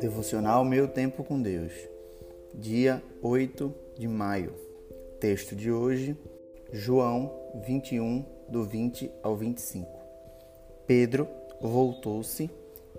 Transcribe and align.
Devocional 0.00 0.62
Meu 0.62 0.86
Tempo 0.86 1.24
com 1.24 1.40
Deus, 1.40 1.72
dia 2.52 3.02
8 3.22 3.74
de 3.96 4.06
maio. 4.06 4.52
Texto 5.18 5.56
de 5.56 5.72
hoje, 5.72 6.14
João 6.70 7.32
21, 7.64 8.22
do 8.46 8.62
20 8.62 9.10
ao 9.22 9.34
25. 9.34 9.88
Pedro 10.86 11.26
voltou-se 11.62 12.50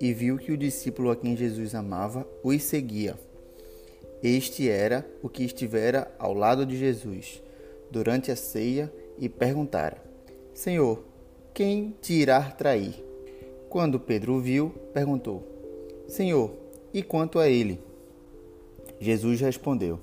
e 0.02 0.12
viu 0.12 0.40
que 0.40 0.52
o 0.52 0.58
discípulo 0.58 1.12
a 1.12 1.16
quem 1.16 1.38
Jesus 1.38 1.76
amava 1.76 2.28
os 2.44 2.64
seguia. 2.64 3.16
Este 4.24 4.68
era 4.68 5.06
o 5.22 5.30
que 5.30 5.44
estivera 5.44 6.12
ao 6.18 6.34
lado 6.34 6.66
de 6.66 6.76
Jesus 6.76 7.44
durante 7.92 8.32
a 8.32 8.36
ceia 8.36 8.92
e 9.20 9.30
perguntara: 9.30 10.04
Senhor, 10.52 11.04
quem 11.54 11.96
te 12.02 12.14
irá 12.14 12.42
trair? 12.42 13.06
Quando 13.70 14.00
Pedro 14.00 14.34
o 14.34 14.42
viu, 14.42 14.72
perguntou: 14.94 15.44
Senhor, 16.08 16.66
e 16.98 17.04
quanto 17.04 17.38
a 17.38 17.48
ele? 17.48 17.80
Jesus 19.00 19.40
respondeu: 19.40 20.00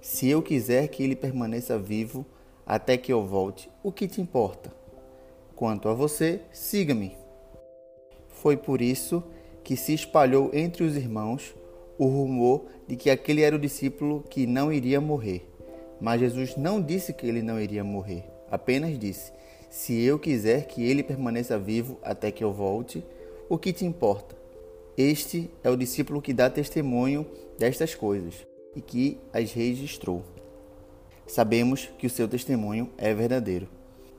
Se 0.00 0.26
eu 0.30 0.40
quiser 0.40 0.88
que 0.88 1.02
ele 1.02 1.14
permaneça 1.14 1.78
vivo 1.78 2.24
até 2.64 2.96
que 2.96 3.12
eu 3.12 3.26
volte, 3.26 3.68
o 3.82 3.92
que 3.92 4.08
te 4.08 4.18
importa? 4.18 4.74
Quanto 5.54 5.90
a 5.90 5.92
você, 5.92 6.40
siga-me. 6.50 7.14
Foi 8.28 8.56
por 8.56 8.80
isso 8.80 9.22
que 9.62 9.76
se 9.76 9.92
espalhou 9.92 10.48
entre 10.54 10.82
os 10.82 10.96
irmãos 10.96 11.54
o 11.98 12.06
rumor 12.06 12.64
de 12.88 12.96
que 12.96 13.10
aquele 13.10 13.42
era 13.42 13.54
o 13.54 13.60
discípulo 13.60 14.24
que 14.30 14.46
não 14.46 14.72
iria 14.72 15.02
morrer. 15.02 15.46
Mas 16.00 16.18
Jesus 16.18 16.56
não 16.56 16.80
disse 16.80 17.12
que 17.12 17.26
ele 17.26 17.42
não 17.42 17.60
iria 17.60 17.84
morrer, 17.84 18.24
apenas 18.50 18.98
disse: 18.98 19.30
Se 19.68 20.02
eu 20.02 20.18
quiser 20.18 20.66
que 20.66 20.82
ele 20.82 21.02
permaneça 21.02 21.58
vivo 21.58 21.98
até 22.02 22.30
que 22.30 22.42
eu 22.42 22.54
volte, 22.54 23.04
o 23.50 23.58
que 23.58 23.70
te 23.70 23.84
importa? 23.84 24.41
Este 24.96 25.50
é 25.64 25.70
o 25.70 25.76
discípulo 25.76 26.20
que 26.20 26.34
dá 26.34 26.50
testemunho 26.50 27.26
destas 27.58 27.94
coisas 27.94 28.46
e 28.76 28.80
que 28.80 29.18
as 29.32 29.52
registrou. 29.52 30.22
Sabemos 31.26 31.88
que 31.98 32.06
o 32.06 32.10
seu 32.10 32.28
testemunho 32.28 32.90
é 32.98 33.14
verdadeiro. 33.14 33.68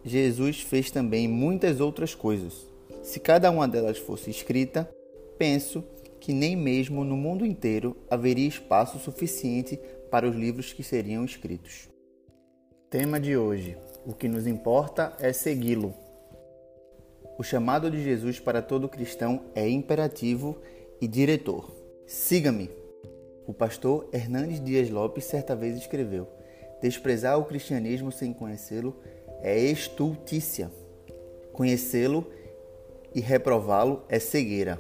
Jesus 0.03 0.62
fez 0.62 0.89
também 0.89 1.28
muitas 1.28 1.80
outras 1.80 2.16
coisas. 2.16 2.67
Se 3.03 3.20
cada 3.20 3.52
uma 3.52 3.67
delas 3.67 4.00
fosse 4.00 4.31
escrita, 4.31 4.89
penso 5.38 5.84
que 6.20 6.34
nem 6.34 6.56
mesmo 6.56 7.03
no 7.03 7.16
mundo 7.16 7.45
inteiro 7.45 7.95
haveria 8.09 8.47
espaço 8.47 8.97
suficiente 8.97 9.80
para 10.09 10.28
os 10.28 10.36
livros 10.36 10.73
que 10.73 10.84
seriam 10.84 11.23
escritos. 11.23 11.90
Tema 12.90 13.19
de 13.19 13.38
hoje: 13.38 13.78
O 14.06 14.14
que 14.14 14.28
nos 14.28 14.47
importa 14.47 15.16
é 15.19 15.31
segui-lo. 15.34 16.03
O 17.38 17.44
chamado 17.44 17.89
de 17.89 18.03
Jesus 18.03 18.39
para 18.39 18.62
todo 18.62 18.88
cristão 18.88 19.45
é 19.56 19.67
imperativo 19.67 20.58
e 21.02 21.08
diretor. 21.08 21.72
Siga-me. 22.06 22.70
O 23.48 23.53
pastor 23.53 24.08
Hernandes 24.14 24.64
Dias 24.64 24.90
Lopes 24.90 25.25
certa 25.25 25.56
vez 25.56 25.75
escreveu: 25.75 26.28
Desprezar 26.80 27.40
o 27.40 27.45
cristianismo 27.45 28.12
sem 28.12 28.31
conhecê-lo 28.34 28.95
é 29.42 29.58
estultícia. 29.59 30.72
Conhecê-lo 31.52 32.30
e 33.16 33.20
reprová-lo 33.20 34.03
é 34.08 34.20
cegueira. 34.20 34.80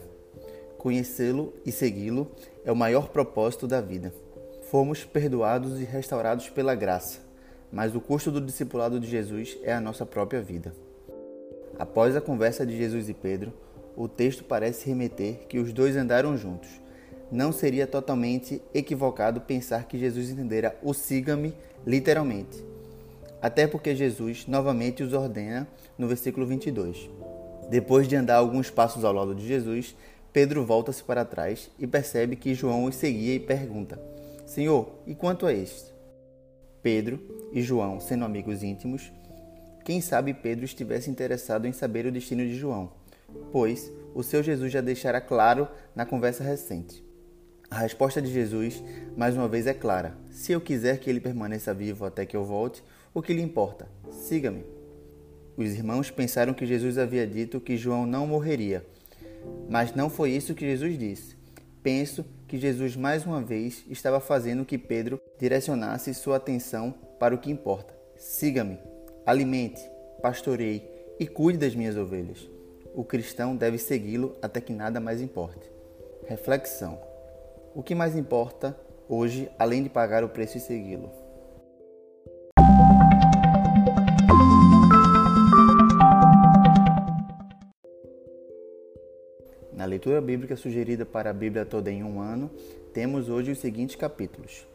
Conhecê-lo 0.77 1.53
e 1.65 1.71
segui-lo 1.71 2.31
é 2.63 2.71
o 2.71 2.75
maior 2.75 3.09
propósito 3.09 3.67
da 3.67 3.81
vida. 3.81 4.13
Fomos 4.69 5.03
perdoados 5.03 5.79
e 5.79 5.83
restaurados 5.83 6.49
pela 6.49 6.75
graça, 6.75 7.19
mas 7.71 7.95
o 7.95 8.01
custo 8.01 8.31
do 8.31 8.41
discipulado 8.41 8.99
de 8.99 9.07
Jesus 9.07 9.57
é 9.63 9.73
a 9.73 9.81
nossa 9.81 10.05
própria 10.05 10.41
vida. 10.41 10.73
Após 11.77 12.15
a 12.15 12.21
conversa 12.21 12.65
de 12.65 12.77
Jesus 12.77 13.09
e 13.09 13.13
Pedro, 13.13 13.53
o 13.95 14.07
texto 14.07 14.43
parece 14.43 14.87
remeter 14.87 15.45
que 15.47 15.59
os 15.59 15.73
dois 15.73 15.95
andaram 15.95 16.37
juntos. 16.37 16.69
Não 17.31 17.51
seria 17.51 17.87
totalmente 17.87 18.61
equivocado 18.73 19.41
pensar 19.41 19.87
que 19.87 19.97
Jesus 19.97 20.29
entendera 20.29 20.77
o 20.83 20.93
siga-me 20.93 21.53
literalmente. 21.85 22.63
Até 23.41 23.67
porque 23.67 23.95
Jesus 23.95 24.45
novamente 24.47 25.03
os 25.03 25.13
ordena 25.13 25.67
no 25.97 26.07
versículo 26.07 26.45
22. 26.45 27.09
Depois 27.69 28.07
de 28.07 28.15
andar 28.15 28.35
alguns 28.35 28.69
passos 28.69 29.03
ao 29.03 29.13
lado 29.13 29.33
de 29.33 29.47
Jesus, 29.47 29.95
Pedro 30.31 30.65
volta-se 30.65 31.03
para 31.03 31.25
trás 31.25 31.69
e 31.77 31.85
percebe 31.85 32.35
que 32.35 32.53
João 32.53 32.85
os 32.85 32.95
seguia 32.95 33.35
e 33.35 33.39
pergunta: 33.39 33.99
Senhor, 34.45 34.91
e 35.05 35.13
quanto 35.13 35.45
a 35.45 35.53
este? 35.53 35.91
Pedro 36.81 37.19
e 37.51 37.61
João, 37.61 37.99
sendo 37.99 38.25
amigos 38.25 38.63
íntimos, 38.63 39.11
quem 39.83 39.99
sabe 40.01 40.33
Pedro 40.33 40.65
estivesse 40.65 41.09
interessado 41.09 41.67
em 41.67 41.73
saber 41.73 42.05
o 42.05 42.11
destino 42.11 42.45
de 42.45 42.55
João, 42.55 42.91
pois 43.51 43.91
o 44.15 44.23
seu 44.23 44.41
Jesus 44.41 44.71
já 44.71 44.81
deixara 44.81 45.19
claro 45.19 45.67
na 45.95 46.05
conversa 46.05 46.43
recente. 46.43 47.03
A 47.69 47.79
resposta 47.79 48.21
de 48.21 48.31
Jesus, 48.31 48.83
mais 49.17 49.35
uma 49.35 49.47
vez, 49.47 49.65
é 49.67 49.73
clara: 49.73 50.15
Se 50.31 50.51
eu 50.51 50.61
quiser 50.61 50.99
que 50.99 51.09
ele 51.09 51.19
permaneça 51.19 51.73
vivo 51.73 52.05
até 52.05 52.25
que 52.25 52.37
eu 52.37 52.45
volte, 52.45 52.83
o 53.13 53.21
que 53.21 53.33
lhe 53.33 53.41
importa? 53.41 53.87
Siga-me. 54.11 54.63
Os 55.57 55.71
irmãos 55.71 56.09
pensaram 56.09 56.53
que 56.53 56.65
Jesus 56.65 56.97
havia 56.97 57.27
dito 57.27 57.59
que 57.59 57.77
João 57.77 58.05
não 58.05 58.25
morreria, 58.25 58.85
mas 59.69 59.93
não 59.93 60.09
foi 60.09 60.31
isso 60.31 60.55
que 60.55 60.65
Jesus 60.65 60.97
disse. 60.97 61.35
Penso 61.81 62.25
que 62.47 62.57
Jesus 62.57 62.95
mais 62.95 63.25
uma 63.25 63.41
vez 63.41 63.83
estava 63.89 64.19
fazendo 64.19 64.65
que 64.65 64.77
Pedro 64.77 65.19
direcionasse 65.39 66.13
sua 66.13 66.37
atenção 66.37 66.93
para 67.19 67.35
o 67.35 67.37
que 67.37 67.51
importa. 67.51 67.93
Siga-me. 68.15 68.92
Alimente, 69.25 69.81
pastoreie 70.21 70.83
e 71.17 71.25
cuide 71.25 71.57
das 71.57 71.73
minhas 71.73 71.95
ovelhas. 71.95 72.49
O 72.93 73.05
cristão 73.05 73.55
deve 73.55 73.77
segui-lo 73.77 74.35
até 74.41 74.59
que 74.59 74.73
nada 74.73 74.99
mais 74.99 75.21
importe. 75.21 75.71
Reflexão: 76.27 76.99
O 77.73 77.81
que 77.81 77.95
mais 77.95 78.17
importa 78.17 78.77
hoje, 79.07 79.49
além 79.57 79.81
de 79.81 79.87
pagar 79.87 80.25
o 80.25 80.29
preço 80.29 80.57
e 80.57 80.59
segui-lo? 80.59 81.09
Na 89.71 89.85
leitura 89.85 90.19
bíblica 90.19 90.57
sugerida 90.57 91.05
para 91.05 91.29
a 91.29 91.33
Bíblia 91.33 91.65
toda 91.65 91.89
em 91.89 92.03
um 92.03 92.19
ano, 92.19 92.51
temos 92.93 93.29
hoje 93.29 93.51
os 93.51 93.59
seguintes 93.59 93.95
capítulos: 93.95 94.67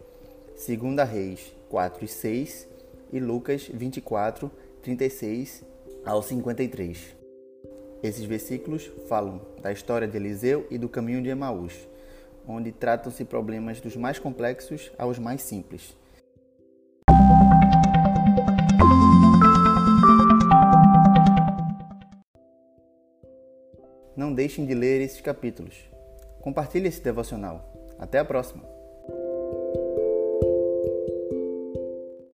2 0.56 1.06
Reis 1.06 1.52
4 1.68 2.02
e 2.02 2.08
6 2.08 2.77
e 3.12 3.20
Lucas 3.20 3.68
24, 3.72 4.50
36 4.82 5.64
ao 6.04 6.22
53. 6.22 7.16
Esses 8.02 8.24
versículos 8.24 8.90
falam 9.08 9.40
da 9.60 9.72
história 9.72 10.06
de 10.06 10.16
Eliseu 10.16 10.66
e 10.70 10.78
do 10.78 10.88
caminho 10.88 11.22
de 11.22 11.28
Emaús, 11.28 11.88
onde 12.46 12.70
tratam-se 12.70 13.24
problemas 13.24 13.80
dos 13.80 13.96
mais 13.96 14.18
complexos 14.18 14.92
aos 14.96 15.18
mais 15.18 15.42
simples. 15.42 15.96
Não 24.16 24.32
deixem 24.32 24.66
de 24.66 24.74
ler 24.74 25.00
esses 25.00 25.20
capítulos. 25.20 25.74
Compartilhe 26.40 26.88
esse 26.88 27.00
devocional. 27.00 27.72
Até 27.98 28.18
a 28.18 28.24
próxima! 28.24 28.77